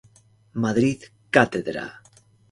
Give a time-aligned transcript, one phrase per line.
[0.63, 0.99] Madrid:
[1.35, 1.85] Cátedra.